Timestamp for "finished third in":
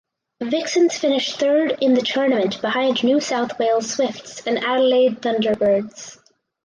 0.97-1.93